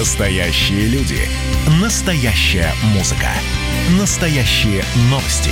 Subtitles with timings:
[0.00, 1.28] Настоящие люди.
[1.78, 3.28] Настоящая музыка.
[4.00, 5.50] Настоящие новости.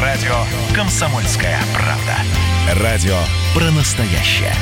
[0.00, 0.34] Радио
[0.74, 2.82] «Комсомольская правда».
[2.82, 3.16] Радио
[3.54, 4.52] про настоящее.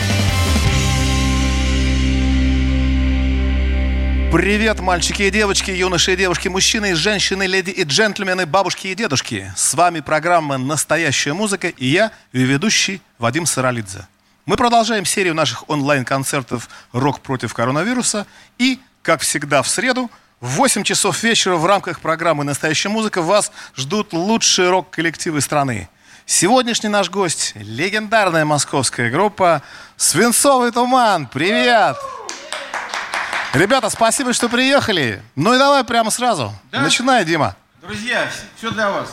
[4.31, 8.95] Привет, мальчики и девочки, юноши и девушки, мужчины и женщины, леди и джентльмены, бабушки и
[8.95, 9.51] дедушки.
[9.57, 14.07] С вами программа «Настоящая музыка» и я, ее ведущий Вадим Саралидзе.
[14.45, 18.27] Мы продолжаем серию наших онлайн-концертов «Рок против коронавируса»
[18.59, 23.53] и, как всегда, в среду в 8 часов вечера в рамках программы «Настоящая музыка» вас
[23.77, 25.89] ждут лучшие рок-коллективы страны.
[26.27, 29.63] Сегодняшний наш гость– легендарная московская группа
[29.97, 31.27] «Свинцовый туман».
[31.27, 31.97] Привет!
[33.53, 35.23] Ребята, спасибо, что приехали.
[35.37, 36.53] Ну и давай прямо сразу.
[36.73, 36.81] Да?
[36.81, 37.55] Начинай, Дима.
[37.83, 39.11] Друзья, все для вас.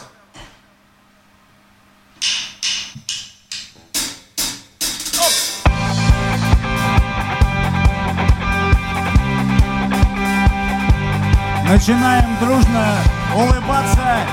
[11.64, 12.98] Начинаем дружно
[13.36, 14.26] улыбаться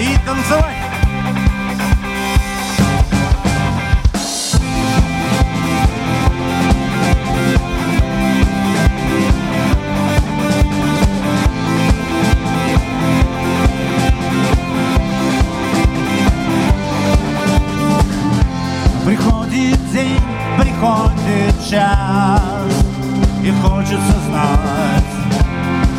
[0.00, 0.86] и танцевать.
[19.06, 20.20] Приходит день,
[20.58, 22.50] приходит час
[23.44, 25.15] И хочется знать,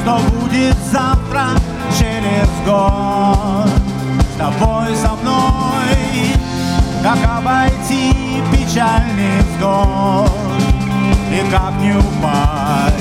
[0.08, 1.48] что будет завтра
[2.00, 3.70] через год.
[4.34, 6.32] С тобой, со мной,
[7.04, 10.32] как обойти печальный взгод
[11.30, 12.94] И как не упасть,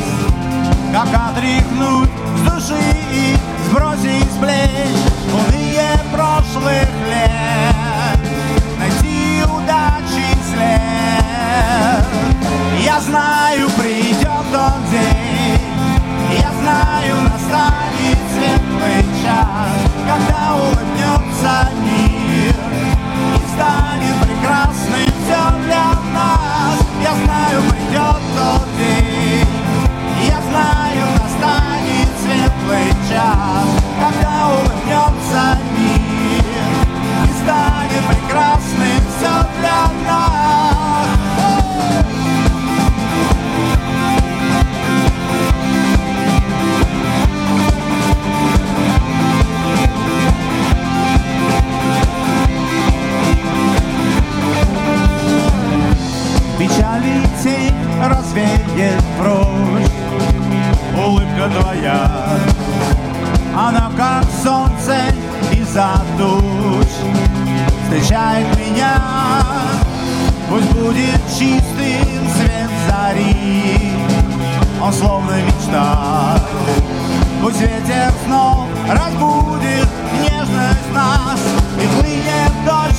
[0.92, 3.36] как отряхнуть с души и
[3.68, 4.98] сбросить с плеч
[5.32, 8.18] Уныние прошлых лет?
[8.80, 12.04] Найти удачи след.
[12.84, 15.25] Я знаю, придет тот день
[16.32, 19.70] Я знаю, настанет светлый час
[20.06, 22.54] Когда улыбнется мир
[23.34, 26.80] И станет прекрасным все для нас.
[27.02, 29.46] Я знаю, придет тот день.
[30.28, 33.68] Я знаю, настанет светлый час
[34.00, 36.44] Когда улыбнется мир
[37.24, 38.85] И станет прекрасным
[57.42, 59.90] Тень развеет прочь?
[60.96, 62.10] Улыбка твоя
[63.54, 64.96] Она как солнце
[65.52, 66.88] из-за туч
[67.84, 69.00] Встречает меня
[70.48, 73.92] Пусть будет чистым свет зари.
[74.80, 76.38] Он словно мечта.
[77.42, 79.88] Пусть ветер снов разбудит
[80.20, 81.40] нежность нас
[81.82, 82.96] И хлынет дождь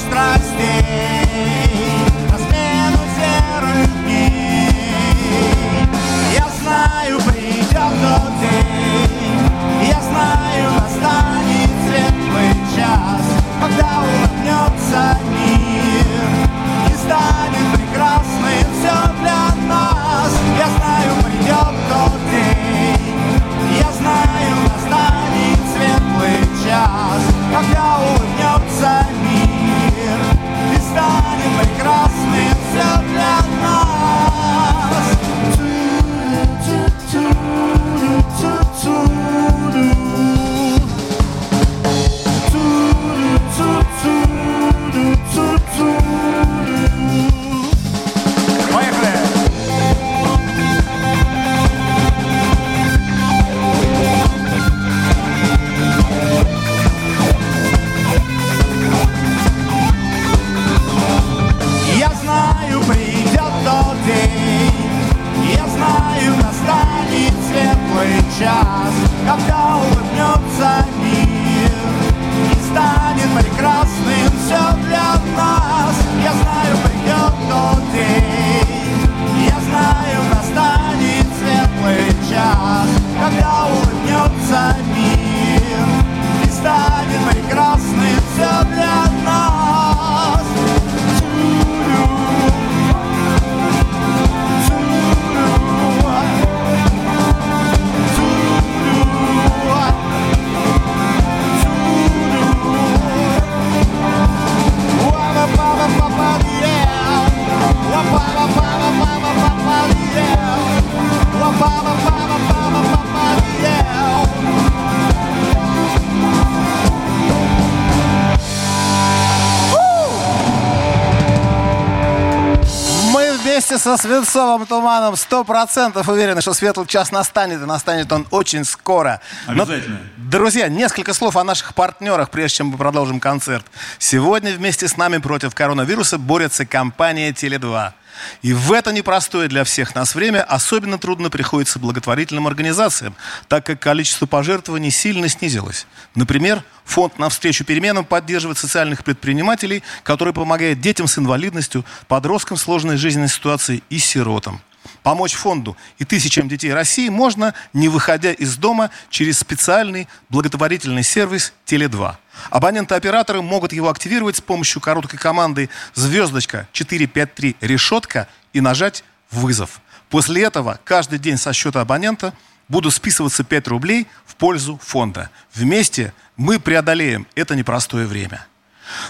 [123.87, 129.21] со Свинцовым туманом сто процентов уверены, что светлый час настанет, и настанет он очень скоро.
[129.45, 129.99] Обязательно.
[130.17, 133.65] Но, друзья, несколько слов о наших партнерах, прежде чем мы продолжим концерт.
[133.97, 137.93] Сегодня вместе с нами против коронавируса борется компания Теле2.
[138.41, 143.15] И в это непростое для всех нас время особенно трудно приходится благотворительным организациям,
[143.47, 145.87] так как количество пожертвований сильно снизилось.
[146.15, 152.97] Например, фонд «Навстречу переменам» поддерживает социальных предпринимателей, которые помогают детям с инвалидностью, подросткам в сложной
[152.97, 154.61] жизненной ситуации и сиротам.
[155.03, 161.53] Помочь фонду и тысячам детей России можно, не выходя из дома, через специальный благотворительный сервис
[161.65, 162.15] «Теле2».
[162.49, 169.81] Абоненты-операторы могут его активировать с помощью короткой команды «Звездочка 453 решетка» и нажать «Вызов».
[170.09, 172.33] После этого каждый день со счета абонента
[172.67, 175.29] будут списываться 5 рублей в пользу фонда.
[175.53, 178.45] Вместе мы преодолеем это непростое время.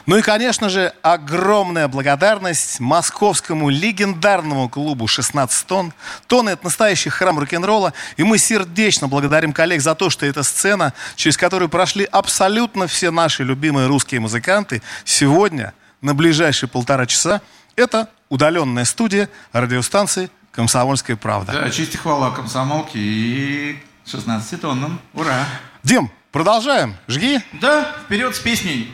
[0.06, 5.94] Ну и, конечно же, огромная благодарность московскому легендарному клубу 16 тонн.
[6.27, 7.94] Тонны– это настоящий храм рок-н-ролла.
[8.18, 13.12] И мы сердечно благодарим коллег за то, что эта сцена, через которую прошли абсолютно все
[13.12, 17.41] наши любимые русские музыканты, сегодня, на ближайшие полтора часа,
[17.75, 21.53] это удаленная студия радиостанции «Комсомольская правда».
[21.53, 25.00] Да, честь и хвала комсомолке и 16 тоннам.
[25.13, 25.45] Ура!
[25.83, 26.95] Дим, продолжаем.
[27.07, 27.39] Жги.
[27.53, 28.94] Да, вперед с песней.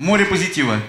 [0.00, 0.80] Море позитива.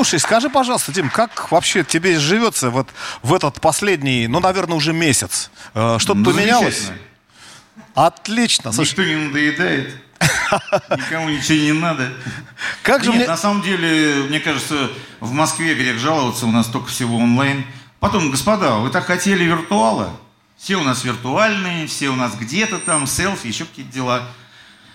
[0.00, 2.88] Слушай, скажи, пожалуйста, Дим, как вообще тебе живется вот
[3.22, 5.50] в этот последний, ну, наверное, уже месяц?
[5.74, 6.88] Э, Что-то Ну, поменялось?
[7.94, 8.72] Отлично.
[8.72, 9.94] Слушай, Никто не надоедает.
[10.96, 12.14] Никому ничего не надо.
[12.82, 13.28] как же Нет, мне...
[13.28, 14.90] на самом деле, мне кажется,
[15.20, 17.66] в Москве грех жаловаться, у нас только всего онлайн.
[17.98, 20.18] Потом, господа, вы так хотели виртуала?
[20.56, 24.22] Все у нас виртуальные, все у нас где-то там, селфи, еще какие-то дела.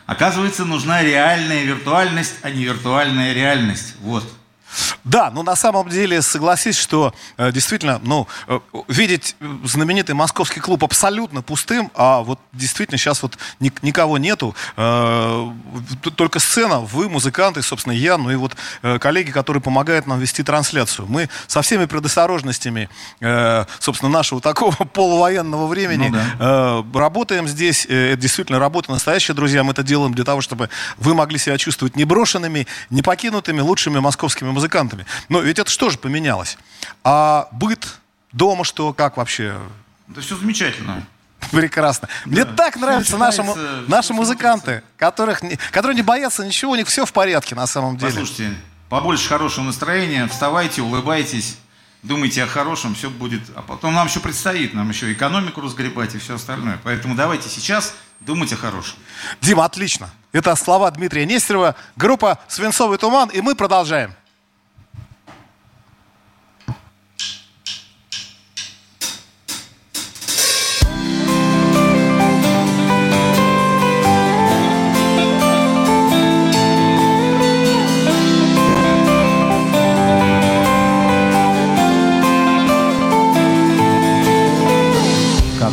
[0.07, 3.93] Оказывается, нужна реальная виртуальность, а не виртуальная реальность.
[3.99, 4.23] Вот.
[5.03, 10.59] Да, ну на самом деле согласись, что э, действительно, ну, э, видеть э, знаменитый московский
[10.59, 15.51] клуб абсолютно пустым, а вот действительно сейчас вот ни- никого нету, э,
[16.15, 20.43] только сцена, вы, музыканты, собственно, я, ну и вот э, коллеги, которые помогают нам вести
[20.43, 21.07] трансляцию.
[21.07, 22.89] Мы со всеми предосторожностями,
[23.21, 27.85] э, собственно, нашего такого полувоенного времени Ну э, работаем здесь.
[27.89, 29.63] Э, Это действительно работа настоящая, друзья.
[29.63, 33.99] Мы это делаем для того, чтобы вы могли себя чувствовать не брошенными, не покинутыми лучшими
[33.99, 34.64] московскими музыкантами.
[35.29, 36.57] Но ведь это что же поменялось?
[37.03, 37.99] А быт
[38.31, 39.57] дома что, как вообще?
[40.09, 41.05] Это все замечательно.
[41.51, 42.09] Прекрасно.
[42.25, 43.43] Мне так нравятся наши,
[43.87, 45.41] наши музыканты, которых,
[45.71, 48.11] которые не боятся ничего, у них все в порядке на самом деле.
[48.11, 48.55] Послушайте,
[48.89, 51.57] побольше хорошего настроения, вставайте, улыбайтесь,
[52.03, 53.41] думайте о хорошем, все будет.
[53.55, 56.79] А потом нам еще предстоит, нам еще экономику разгребать и все остальное.
[56.83, 58.97] Поэтому давайте сейчас думать о хорошем.
[59.41, 60.09] Дима, отлично.
[60.31, 64.13] Это слова Дмитрия Нестерова, группа «Свинцовый туман», и мы продолжаем.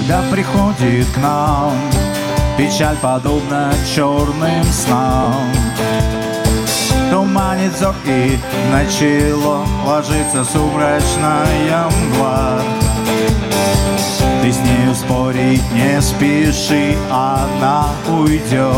[0.03, 1.75] Когда приходит к нам
[2.59, 5.33] Печаль подобна черным снам.
[7.09, 8.37] Туманит взор и
[8.73, 12.61] на чело Ложится сумрачная мгла.
[14.43, 18.75] Ты с нею спорить не спеши Она уйдет,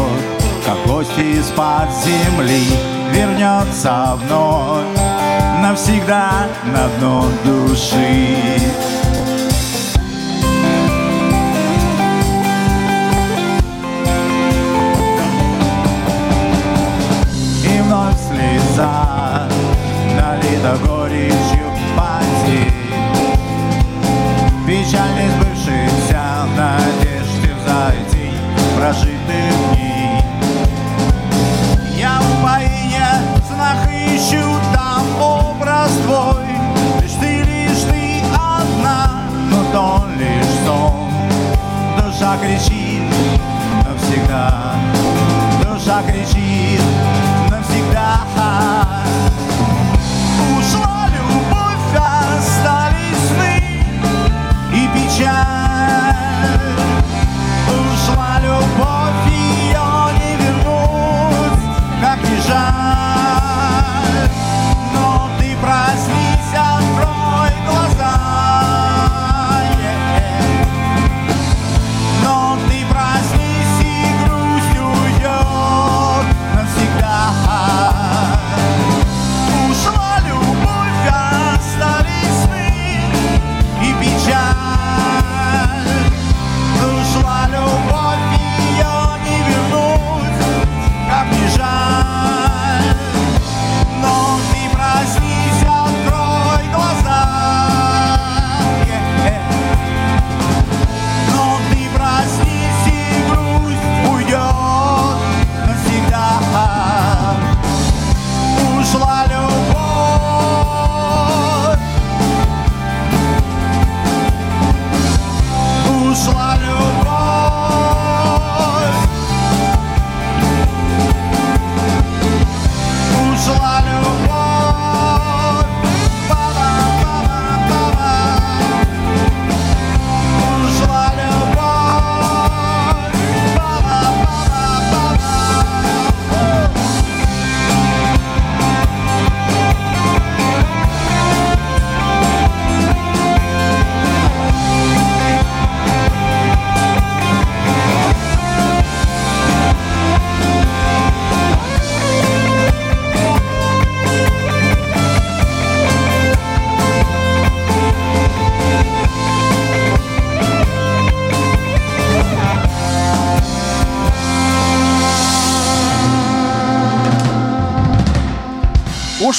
[0.66, 2.66] как гость из-под земли
[3.12, 4.84] Вернется вновь
[5.62, 8.60] навсегда на дно души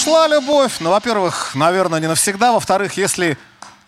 [0.05, 2.51] ушла любовь, ну, во-первых, наверное, не навсегда.
[2.51, 3.39] Во-вторых, если,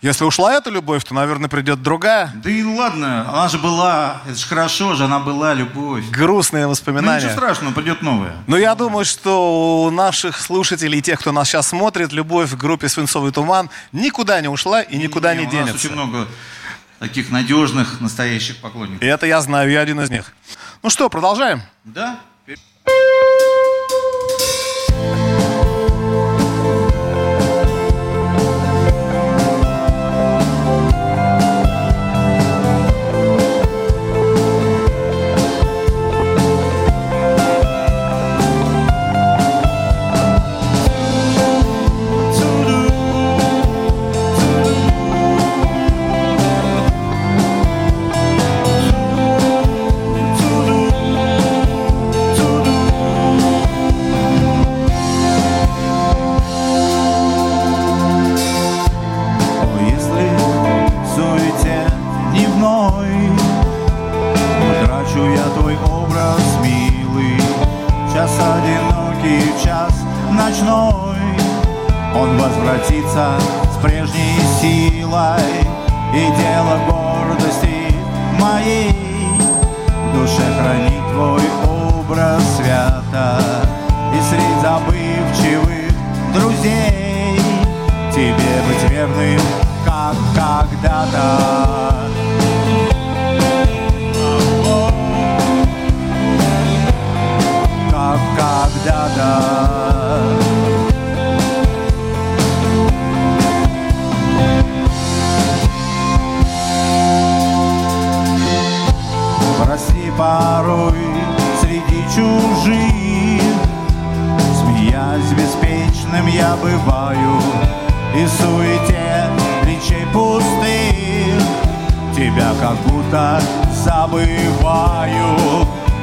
[0.02, 2.32] если ушла эта любовь, то, наверное, придет другая.
[2.34, 6.04] Да и ладно, она же была, это же хорошо же, она была, любовь.
[6.10, 7.18] Грустные Ну воспоминания.
[7.18, 8.34] ничего страшного, придет новая.
[8.48, 12.88] Но я думаю, что у наших слушателей, тех, кто нас сейчас смотрит, любовь к группе
[12.88, 15.74] «Свинцовый туман» никуда не ушла и никуда не, у нас денется.
[15.76, 16.26] очень много
[16.98, 19.02] таких надежных, настоящих поклонников.
[19.02, 20.32] И это я знаю, я один из них.
[20.82, 21.62] Ну что, продолжаем?
[21.84, 22.18] Да?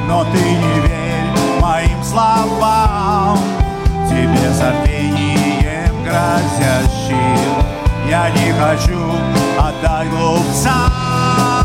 [0.06, 3.38] Но ты не верь моим словам.
[4.08, 7.64] Тебе забвением грозящим.
[8.08, 9.12] Я не хочу
[9.58, 11.55] отдать глупцам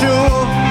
[0.00, 0.65] так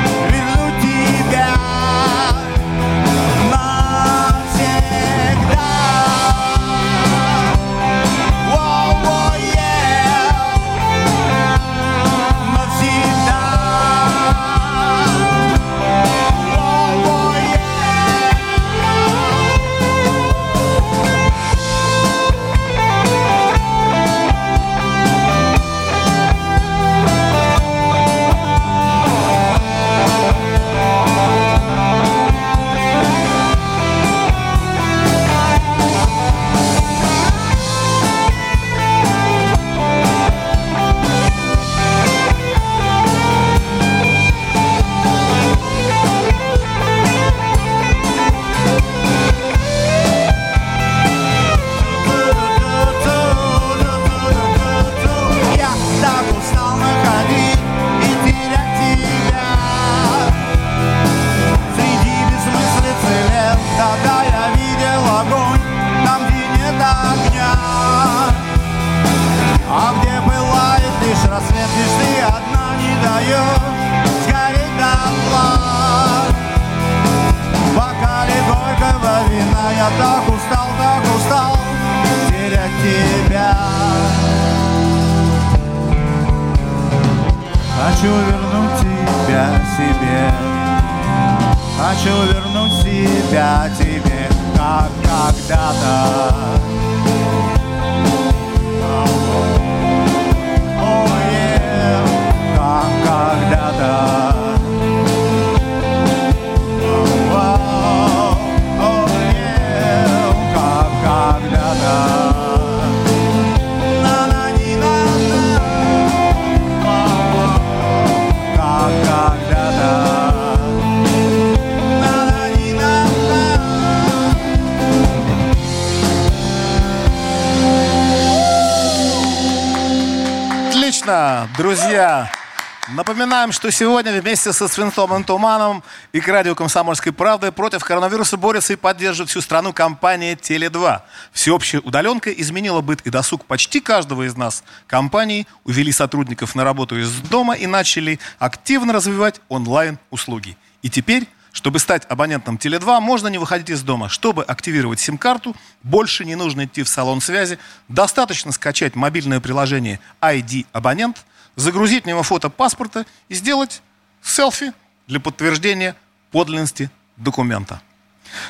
[133.16, 138.36] Напоминаем, что сегодня вместе со Свинцом и Туманом и к радио «Комсомольской правды» против коронавируса
[138.36, 141.00] борется и поддерживает всю страну компания «Теле2».
[141.32, 144.66] Всеобщая удаленка изменила быт и досуг почти каждого из нас.
[144.86, 150.58] Компании увели сотрудников на работу из дома и начали активно развивать онлайн-услуги.
[150.82, 154.10] И теперь чтобы стать абонентом Теле2, можно не выходить из дома.
[154.10, 157.60] Чтобы активировать сим-карту, больше не нужно идти в салон связи.
[157.88, 161.24] Достаточно скачать мобильное приложение ID Абонент,
[161.56, 163.82] загрузить в него фото паспорта и сделать
[164.22, 164.74] селфи
[165.08, 165.96] для подтверждения
[166.32, 167.82] подлинности документа.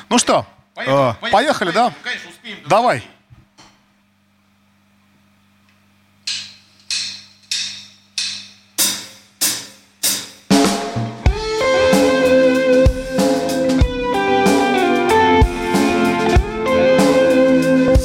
[0.08, 1.92] Ну что, э, поехали, да?
[2.02, 2.58] Конечно, успеем.
[2.66, 3.04] Давай.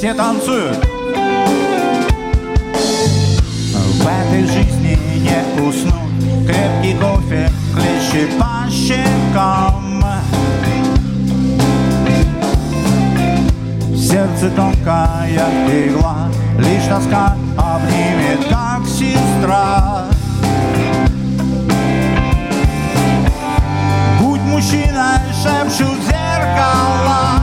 [0.01, 0.90] все танцуют
[5.61, 10.03] уснуть Крепкий кофе хлещет по щекам.
[13.95, 15.29] Сердце тонкая
[15.87, 20.05] игла Лишь тоска обнимет, как сестра.
[24.19, 27.40] Будь мужчиной, шепчут зеркала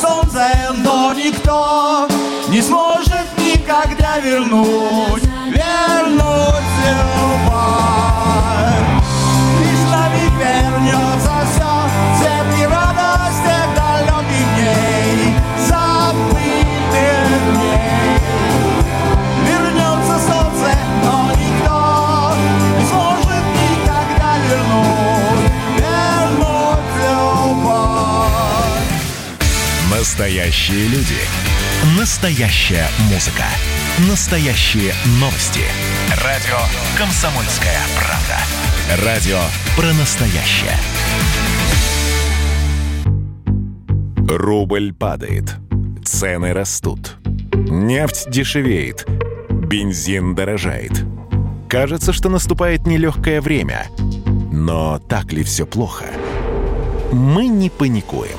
[0.00, 0.46] Солнце,
[0.84, 2.06] но никто
[2.48, 7.66] Не сможет никогда вернуть Вернуть любовь
[9.58, 11.15] Лишь на миг
[30.06, 31.16] Настоящие люди.
[31.98, 33.42] Настоящая музыка.
[34.08, 35.62] Настоящие новости.
[36.22, 36.56] Радио
[36.96, 39.04] «Комсомольская правда».
[39.04, 39.40] Радио
[39.74, 40.76] про настоящее.
[44.28, 45.56] Рубль падает.
[46.04, 47.16] Цены растут.
[47.52, 49.08] Нефть дешевеет.
[49.50, 51.04] Бензин дорожает.
[51.68, 53.88] Кажется, что наступает нелегкое время.
[54.52, 56.06] Но так ли все плохо?
[57.10, 58.38] Мы не паникуем.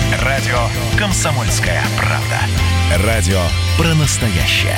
[0.19, 0.57] Радио
[0.97, 2.41] «Комсомольская правда».
[3.05, 3.39] Радио
[3.77, 4.77] про настоящее.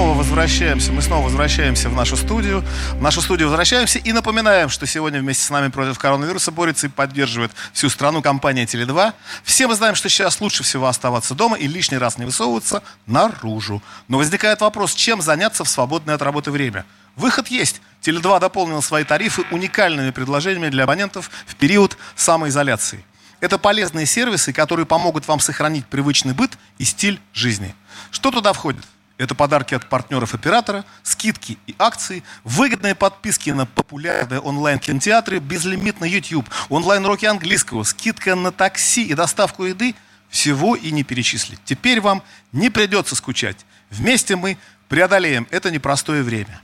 [0.00, 2.64] Снова возвращаемся, мы снова возвращаемся в нашу студию.
[2.92, 6.90] В нашу студию возвращаемся и напоминаем, что сегодня вместе с нами против коронавируса борется и
[6.90, 9.12] поддерживает всю страну компания Теле2.
[9.44, 13.82] Все мы знаем, что сейчас лучше всего оставаться дома и лишний раз не высовываться наружу.
[14.08, 16.86] Но возникает вопрос, чем заняться в свободное от работы время?
[17.14, 17.82] Выход есть.
[18.00, 23.04] Теле2 дополнил свои тарифы уникальными предложениями для абонентов в период самоизоляции.
[23.40, 27.74] Это полезные сервисы, которые помогут вам сохранить привычный быт и стиль жизни.
[28.10, 28.86] Что туда входит?
[29.20, 36.48] Это подарки от партнеров оператора, скидки и акции, выгодные подписки на популярные онлайн-кинотеатры, безлимитный YouTube,
[36.70, 39.94] онлайн-уроки английского, скидка на такси и доставку еды.
[40.30, 41.60] Всего и не перечислить.
[41.66, 43.58] Теперь вам не придется скучать.
[43.90, 44.56] Вместе мы
[44.88, 46.58] преодолеем это непростое время.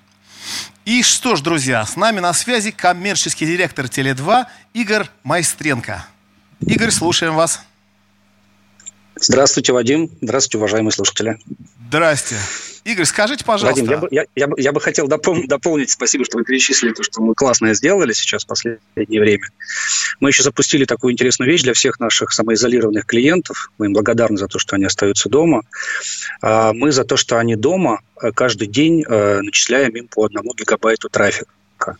[0.87, 6.07] И что ж, друзья, с нами на связи коммерческий директор Теле2 Игорь Майстренко.
[6.61, 7.61] Игорь, слушаем вас.
[9.19, 10.11] Здравствуйте, Вадим.
[10.21, 11.39] Здравствуйте, уважаемые слушатели.
[11.89, 12.37] Здрасте.
[12.85, 13.81] Игорь, скажите, пожалуйста.
[13.85, 17.03] Вадим, я бы, я, я, я бы хотел допол- дополнить, спасибо, что вы перечислили то,
[17.03, 19.49] что мы классное сделали сейчас в последнее время.
[20.21, 23.73] Мы еще запустили такую интересную вещь для всех наших самоизолированных клиентов.
[23.79, 25.63] Мы им благодарны за то, что они остаются дома.
[26.43, 30.55] А мы за то, что они дома э, каждый день э, начисляем им по одному
[30.55, 31.97] гигабайту трафика.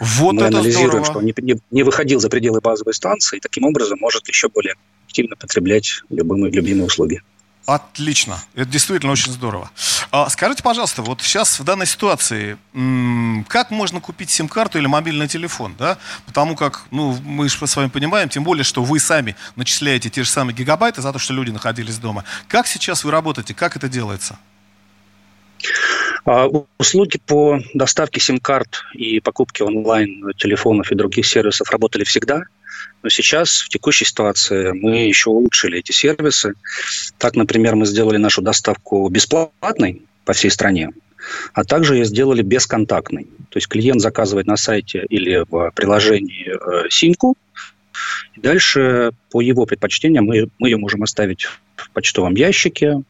[0.00, 1.04] Вот мы это анализируем, здорово.
[1.04, 4.48] что он не, не- не выходил за пределы базовой станции, и таким образом может еще
[4.48, 4.76] более
[5.10, 7.20] активно потреблять любимые, любимые услуги.
[7.66, 8.42] Отлично.
[8.54, 9.70] Это действительно очень здорово.
[10.10, 12.56] А, скажите, пожалуйста, вот сейчас в данной ситуации,
[13.48, 15.98] как можно купить сим-карту или мобильный телефон, да?
[16.26, 20.22] Потому как, ну, мы же с вами понимаем, тем более, что вы сами начисляете те
[20.22, 22.24] же самые гигабайты за то, что люди находились дома.
[22.48, 23.54] Как сейчас вы работаете?
[23.54, 24.38] Как это делается?
[26.24, 32.44] А Услуги по доставке сим-карт и покупке онлайн телефонов и других сервисов работали всегда,
[33.02, 36.54] но сейчас в текущей ситуации мы еще улучшили эти сервисы.
[37.18, 40.90] Так, например, мы сделали нашу доставку бесплатной по всей стране,
[41.54, 43.24] а также ее сделали бесконтактной.
[43.50, 47.36] То есть клиент заказывает на сайте или в приложении э, симку,
[48.36, 53.02] и дальше по его предпочтениям мы, мы ее можем оставить в почтовом ящике,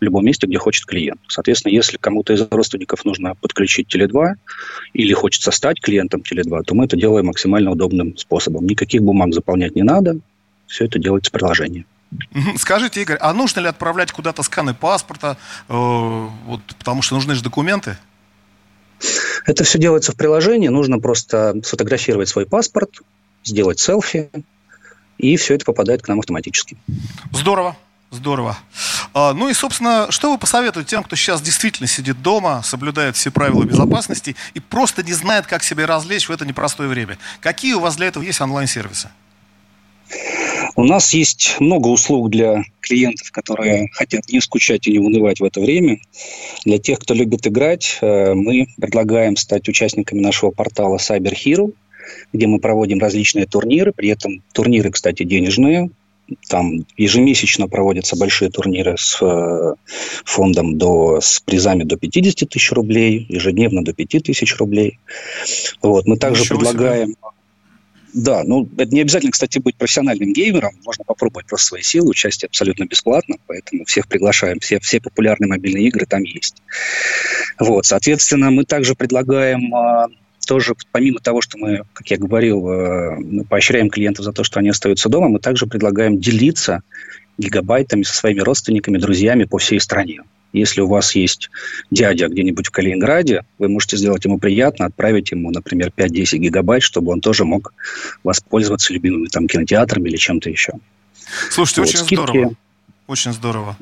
[0.00, 1.20] в любом месте, где хочет клиент.
[1.28, 4.34] Соответственно, если кому-то из родственников нужно подключить Теле2
[4.92, 8.66] или хочется стать клиентом Теле2, то мы это делаем максимально удобным способом.
[8.66, 10.18] Никаких бумаг заполнять не надо,
[10.66, 11.86] все это делается в приложении.
[12.56, 15.36] Скажите, Игорь, а нужно ли отправлять куда-то сканы паспорта,
[15.68, 17.96] э, вот, потому что нужны же документы?
[19.44, 22.90] Это все делается в приложении, нужно просто сфотографировать свой паспорт,
[23.44, 24.30] сделать селфи,
[25.18, 26.76] и все это попадает к нам автоматически.
[27.32, 27.76] Здорово,
[28.16, 28.58] здорово.
[29.14, 33.30] А, ну и, собственно, что вы посоветуете тем, кто сейчас действительно сидит дома, соблюдает все
[33.30, 37.18] правила безопасности и просто не знает, как себя развлечь в это непростое время?
[37.40, 39.10] Какие у вас для этого есть онлайн-сервисы?
[40.76, 45.44] У нас есть много услуг для клиентов, которые хотят не скучать и не унывать в
[45.44, 45.98] это время.
[46.64, 51.72] Для тех, кто любит играть, э, мы предлагаем стать участниками нашего портала Cyber Hero,
[52.32, 53.92] где мы проводим различные турниры.
[53.92, 55.90] При этом турниры, кстати, денежные.
[56.48, 59.74] Там ежемесячно проводятся большие турниры с э,
[60.24, 64.98] фондом до, с призами до 50 тысяч рублей, ежедневно до 5 тысяч рублей.
[65.82, 66.06] Вот.
[66.06, 66.70] Мы также Ничего себе.
[66.70, 67.14] предлагаем
[68.16, 70.72] да, ну это не обязательно, кстати, быть профессиональным геймером.
[70.86, 72.08] Можно попробовать просто свои силы.
[72.08, 74.58] Участие абсолютно бесплатно, поэтому всех приглашаем.
[74.58, 76.56] Все, все популярные мобильные игры там есть.
[77.58, 80.06] Вот, соответственно, мы также предлагаем а,
[80.46, 84.60] тоже, помимо того, что мы, как я говорил, э, мы поощряем клиентов за то, что
[84.60, 86.82] они остаются дома, мы также предлагаем делиться
[87.38, 90.22] гигабайтами со своими родственниками, друзьями по всей стране.
[90.52, 91.50] Если у вас есть
[91.90, 97.12] дядя где-нибудь в Калининграде, вы можете сделать ему приятно, отправить ему, например, 5-10 гигабайт, чтобы
[97.12, 97.74] он тоже мог
[98.24, 100.72] воспользоваться любимыми там кинотеатрами или чем-то еще.
[101.50, 102.14] Слушайте, Вот, очень скидки.
[102.14, 102.54] здорово.
[103.06, 103.76] Очень здорово.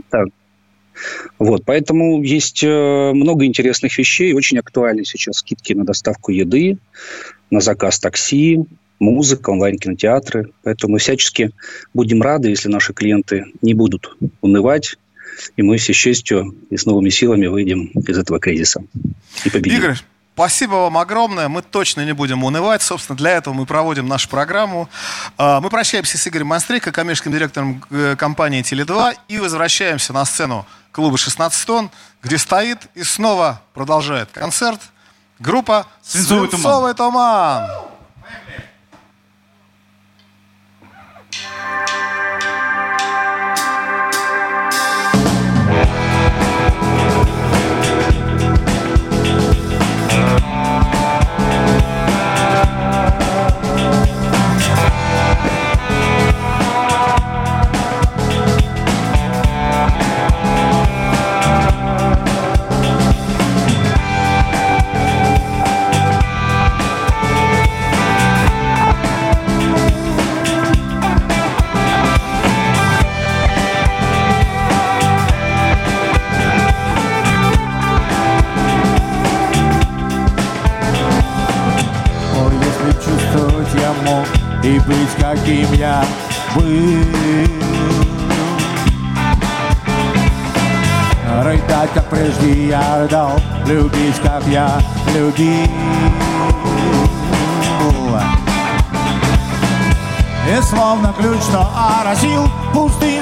[1.39, 4.33] Вот, поэтому есть э, много интересных вещей.
[4.33, 6.79] Очень актуальны сейчас скидки на доставку еды,
[7.51, 8.61] на заказ такси,
[8.99, 10.51] музыка, онлайн-кинотеатры.
[10.63, 11.51] Поэтому мы всячески
[11.93, 14.97] будем рады, если наши клиенты не будут унывать,
[15.57, 18.85] и мы все с честью и с новыми силами выйдем из этого кризиса
[19.45, 19.79] и победим.
[19.79, 19.97] Игорь,
[20.35, 21.49] спасибо вам огромное.
[21.49, 22.83] Мы точно не будем унывать.
[22.83, 24.89] Собственно, для этого мы проводим нашу программу.
[25.39, 30.67] А, Мы прощаемся с Игорем Монстрейко, коммерческим директором э, компании Теле2, и возвращаемся на сцену
[30.93, 31.91] клуба 16 тонн,
[32.23, 34.81] где стоит и снова продолжает концерт
[35.39, 36.63] группа «Свинцовый туман».
[36.63, 37.71] «Свинцовый туман».
[42.41, 42.54] и
[95.25, 95.69] я любил.
[100.47, 101.67] И словно ключ, что
[102.01, 103.14] оросил пустый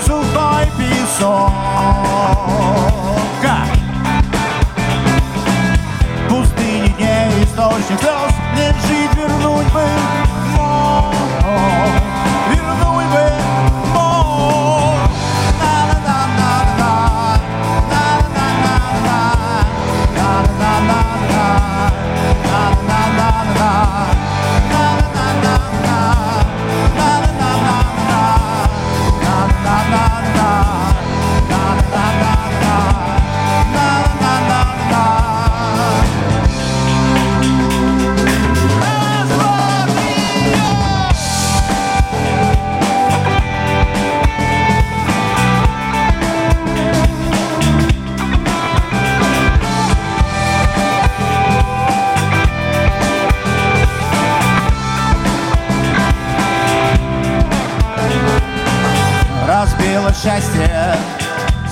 [60.23, 60.95] счастье,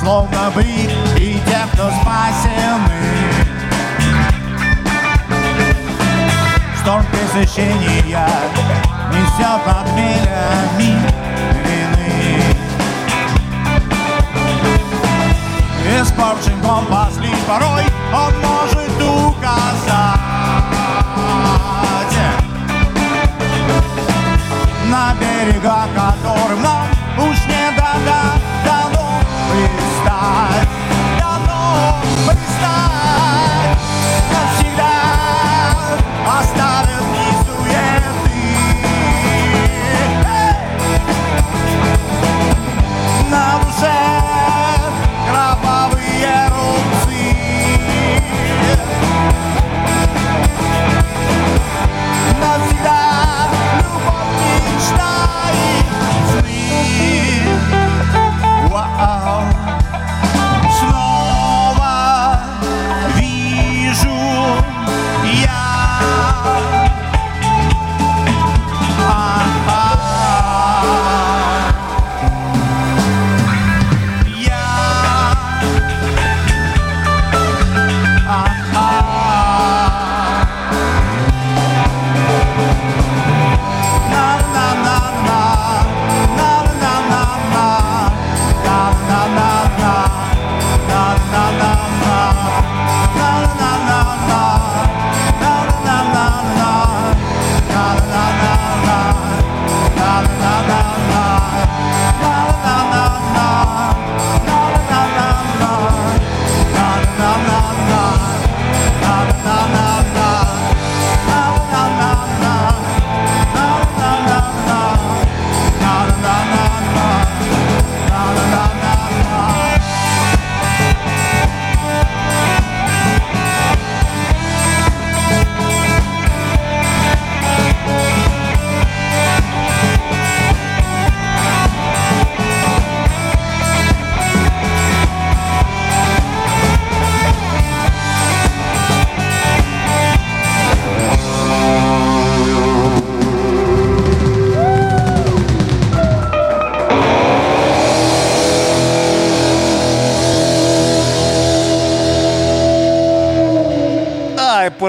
[0.01, 3.01] словно бы и те, кто спасены.
[6.81, 8.29] Шторм пресыщения
[9.13, 10.99] несет над милями
[11.65, 12.43] вины.
[16.01, 20.21] Испорчен компас лишь порой он может указать
[24.91, 26.30] на берега которым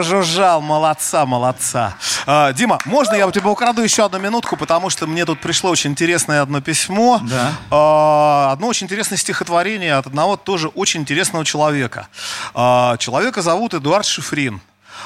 [0.02, 1.96] пожужжал, молодца, молодца.
[2.26, 5.70] А, Дима, можно я у тебя украду еще одну минутку, потому что мне тут пришло
[5.70, 7.22] очень интересное одно письмо.
[7.22, 7.54] Да.
[7.70, 12.08] А, одно очень интересное стихотворение от одного тоже очень интересного человека.
[12.56, 14.60] А, человека зовут Эдуард Шифрин.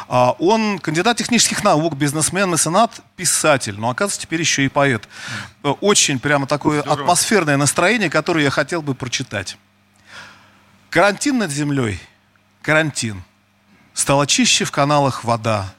[0.08, 5.08] Он кандидат технических наук, бизнесмен, меценат, писатель, но оказывается теперь еще и поэт.
[5.64, 9.58] Э, Очень прямо такое атмосферное настроение, которое я хотел бы прочитать.
[10.90, 12.00] Карантин над землей,
[12.62, 13.24] карантин.
[13.96, 15.74] Стала чище в каналах вода,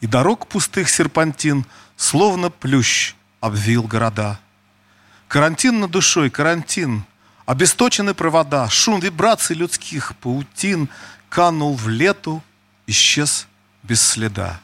[0.00, 1.64] И дорог пустых серпантин,
[1.96, 4.38] Словно плющ, обвил города.
[5.26, 7.04] Карантин над душой, карантин,
[7.46, 10.90] Обесточены провода, Шум вибраций людских паутин
[11.30, 12.44] Канул в лету,
[12.86, 13.46] исчез
[13.82, 14.60] без следа.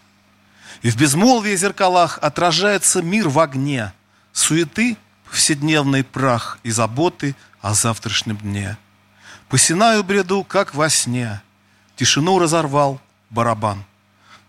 [0.83, 3.95] И в безмолвии зеркалах Отражается мир в огне,
[4.35, 8.77] Суеты, повседневный прах И заботы о завтрашнем дне.
[9.49, 11.41] Посинаю бреду, как во сне,
[11.97, 13.85] Тишину разорвал барабан.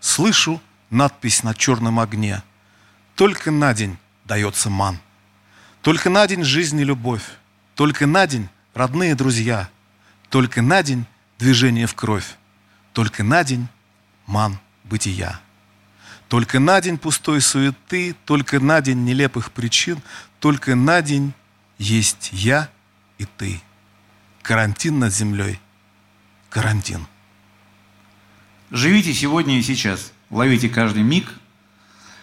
[0.00, 2.42] Слышу надпись на черном огне.
[3.14, 4.98] Только на день дается ман.
[5.82, 7.24] Только на день жизни любовь,
[7.74, 9.68] только на день родные друзья,
[10.30, 11.06] только на день
[11.38, 12.36] движение в кровь,
[12.92, 13.68] только на день
[14.26, 15.40] ман бытия.
[16.28, 20.02] Только на день пустой суеты, только на день нелепых причин,
[20.40, 21.32] только на день
[21.78, 22.68] есть я
[23.18, 23.62] и ты.
[24.42, 25.60] Карантин над землей.
[26.50, 27.06] Карантин.
[28.70, 30.12] Живите сегодня и сейчас.
[30.30, 31.28] Ловите каждый миг.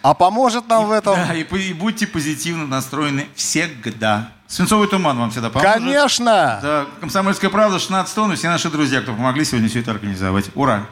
[0.02, 1.14] А поможет нам в этом?
[1.14, 4.30] Да, и, и будьте позитивно настроены всегда.
[4.46, 5.72] Свинцовый туман вам всегда поможет.
[5.72, 6.58] Конечно!
[6.62, 10.50] Да, Комсомольская правда, 16 тонн, и все наши друзья, кто помогли сегодня все это организовать.
[10.54, 10.86] Ура!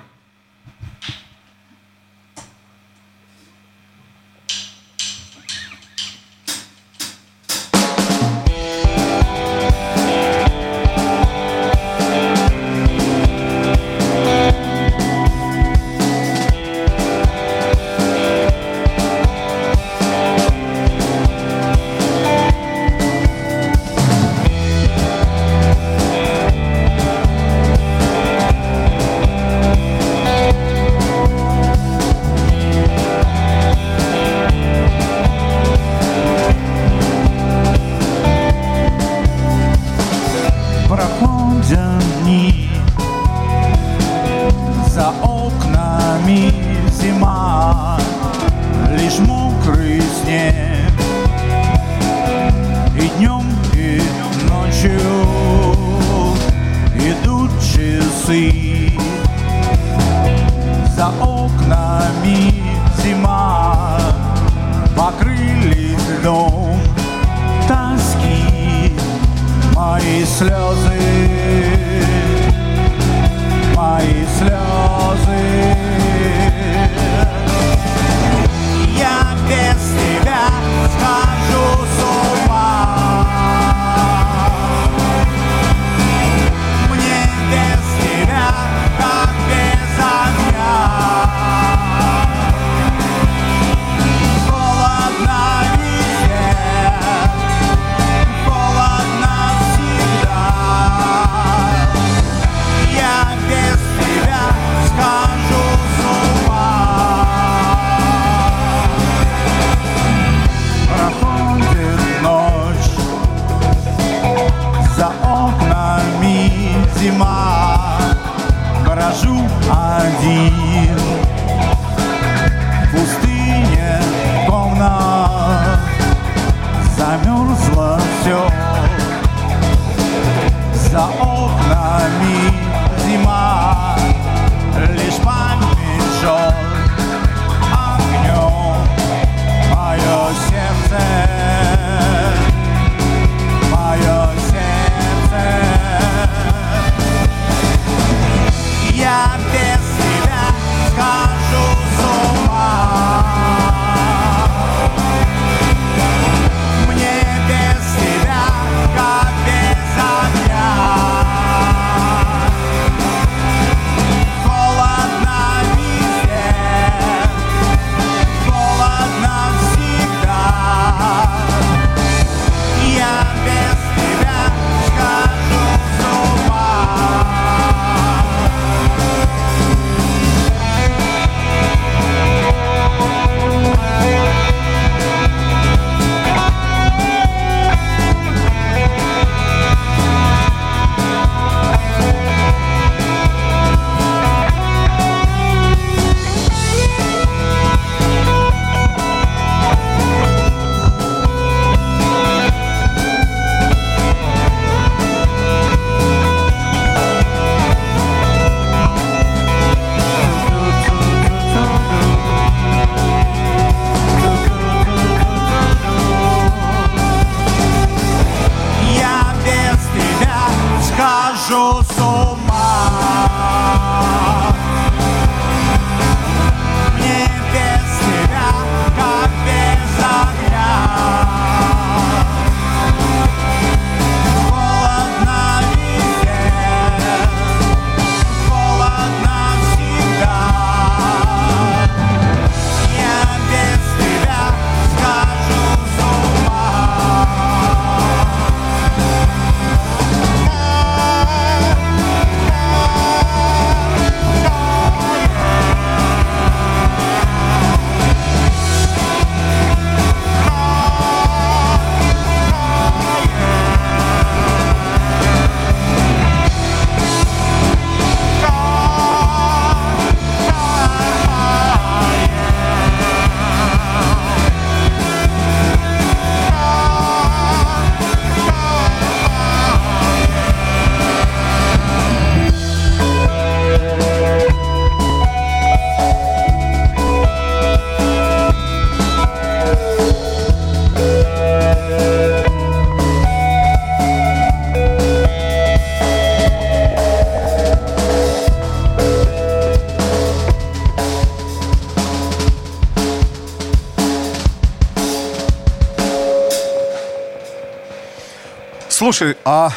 [309.02, 309.72] Слушай, а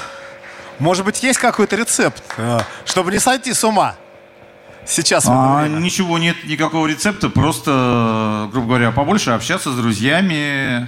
[0.78, 3.96] может быть есть какой-то рецепт, э, чтобы не сойти с ума?
[4.86, 10.88] Сейчас А, ничего нет, никакого рецепта, просто, грубо говоря, побольше общаться с друзьями.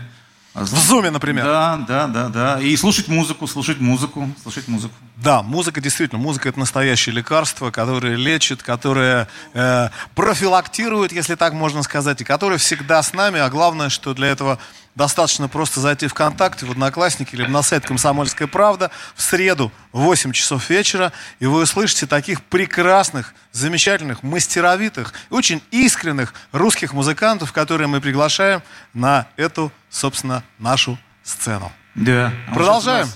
[0.53, 1.45] В зуме, например.
[1.45, 2.61] Да, да, да, да.
[2.61, 4.93] И слушать музыку, слушать музыку, слушать музыку.
[5.15, 11.81] Да, музыка действительно, музыка это настоящее лекарство, которое лечит, которое э, профилактирует, если так можно
[11.81, 14.59] сказать, и которое всегда с нами, а главное, что для этого
[14.97, 19.99] достаточно просто зайти в ВКонтакте, в Одноклассники или на сайт «Комсомольская правда» в среду в
[19.99, 27.87] 8 часов вечера, и вы услышите таких прекрасных, замечательных, мастеровитых, очень искренних русских музыкантов, которые
[27.87, 28.63] мы приглашаем
[28.95, 31.71] на эту, собственно, нашу сцену.
[31.93, 32.33] Да.
[32.53, 33.07] Продолжаем.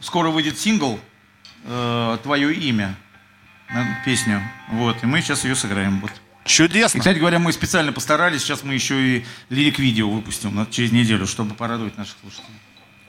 [0.00, 1.00] Скоро выйдет сингл
[1.64, 2.94] э, «Твое имя»,
[3.70, 4.42] э, песню.
[4.72, 6.00] Вот, и мы сейчас ее сыграем.
[6.00, 6.12] Вот.
[6.50, 6.98] И, Чудесно!
[6.98, 11.54] кстати говоря, мы специально постарались, сейчас мы еще и лирик-видео выпустим на- через неделю, чтобы
[11.54, 12.48] порадовать наших слушателей.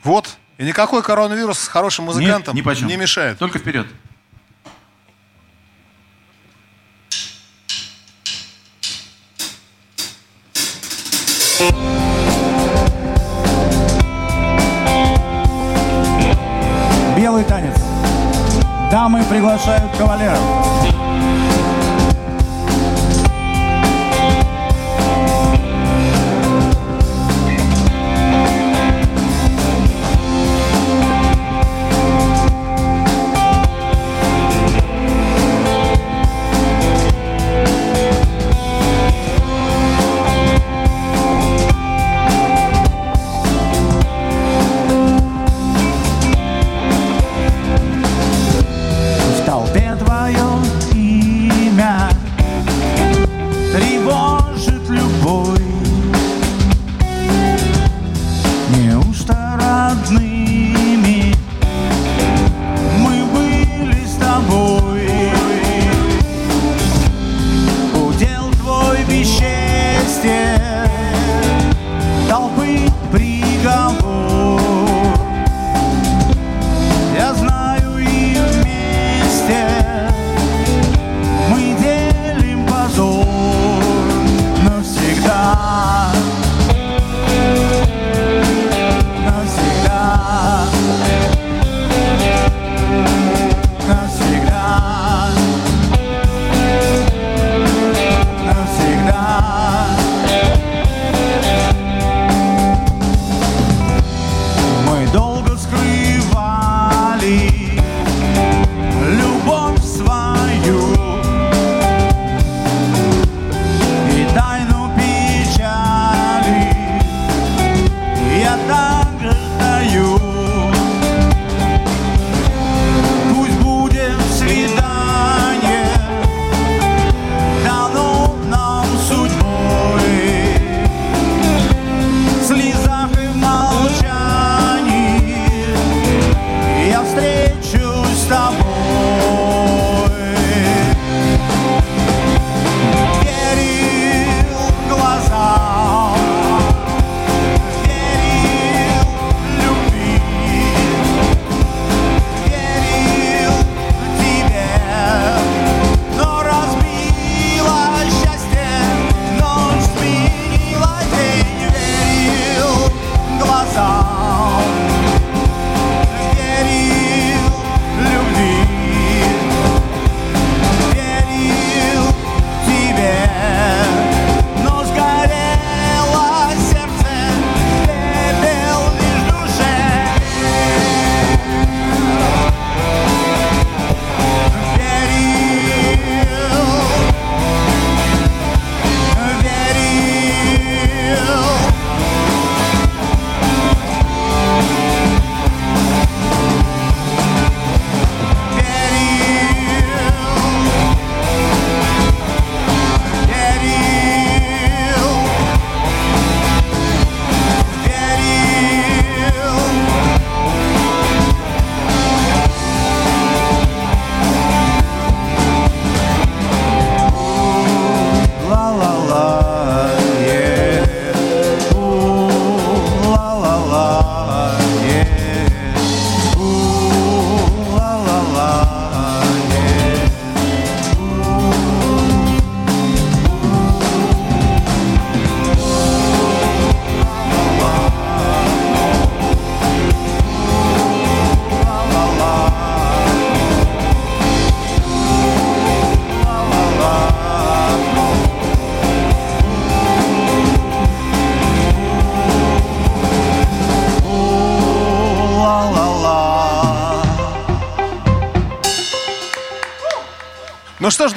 [0.04, 0.38] Вот.
[0.60, 3.40] И никакой коронавирус с хорошим музыкантом Нет, ни не мешает.
[3.40, 3.88] Только вперед.
[17.18, 17.76] Белый танец.
[18.92, 20.91] Дамы приглашают кавалеров.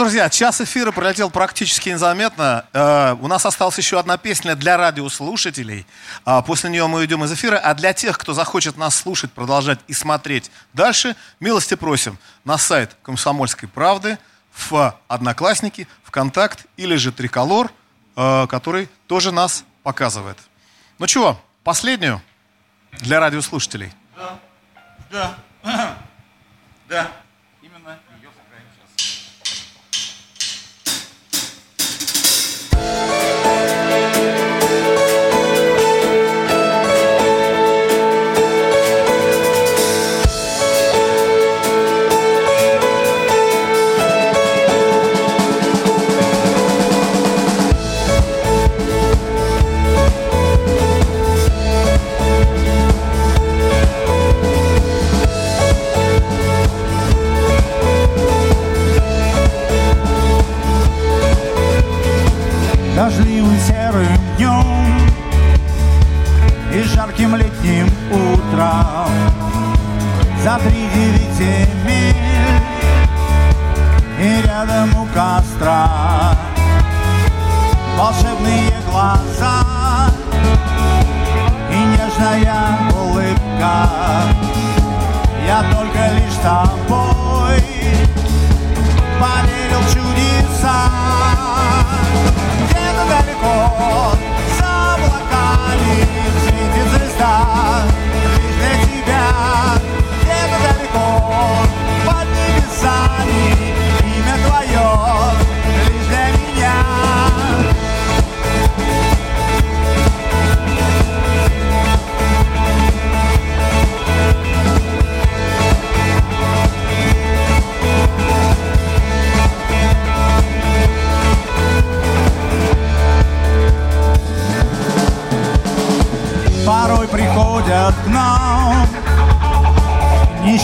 [0.04, 2.66] Друзья, час эфира пролетел практически незаметно.
[2.74, 5.86] Э, у нас осталась еще одна песня для радиослушателей.
[6.26, 7.56] А после нее мы уйдем из эфира.
[7.56, 12.94] А для тех, кто захочет нас слушать, продолжать и смотреть дальше, милости просим на сайт
[13.02, 14.18] «Комсомольской правды»,
[14.52, 17.72] в Одноклассники, ВКонтакт или же Триколор,
[18.14, 20.36] э, который тоже нас показывает.
[20.98, 22.20] Ну чего, последнюю
[23.00, 23.90] для радиослушателей.
[25.10, 25.34] Да.
[26.90, 27.08] Да.
[27.23, 27.23] Именно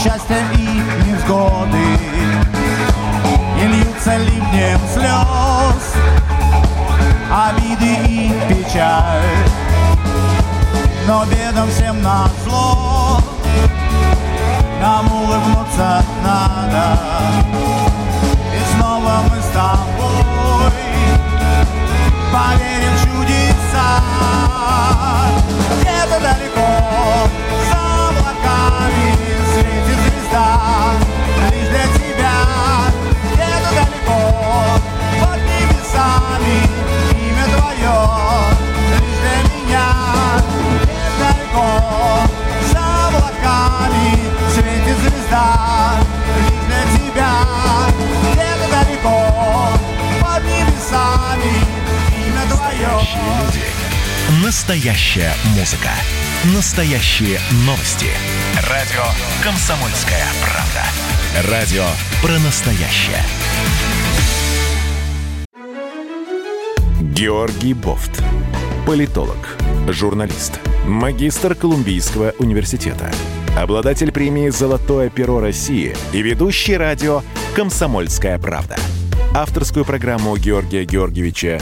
[0.03, 0.65] Несчастья и
[1.05, 1.77] невзгоды.
[3.61, 5.93] И льются ливнем слез
[7.29, 9.21] Обиды и печаль?
[11.07, 12.90] Но бедам всем на зло
[53.11, 54.45] Настоящие люди.
[54.45, 55.89] Настоящая музыка.
[56.55, 58.07] Настоящие новости.
[58.69, 59.03] Радио
[59.43, 61.51] «Комсомольская правда».
[61.51, 61.83] Радио
[62.21, 63.21] про настоящее.
[67.01, 68.23] Георгий Бофт.
[68.85, 69.57] Политолог,
[69.89, 73.11] журналист, магистр Колумбийского университета,
[73.57, 77.23] обладатель премии «Золотое перо России» и ведущий радио
[77.55, 78.77] «Комсомольская правда».
[79.33, 81.61] Авторскую программу Георгия Георгиевича